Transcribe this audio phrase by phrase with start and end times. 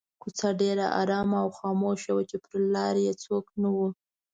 [0.21, 3.87] کوڅه ډېره آرامه او خاموشه وه چې پر لاره یې څوک نه وو.